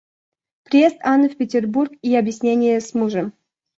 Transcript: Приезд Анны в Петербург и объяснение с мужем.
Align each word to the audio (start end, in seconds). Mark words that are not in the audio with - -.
Приезд 0.63 0.97
Анны 1.03 1.29
в 1.29 1.37
Петербург 1.37 1.91
и 2.01 2.15
объяснение 2.15 2.81
с 2.81 2.95
мужем. 2.95 3.33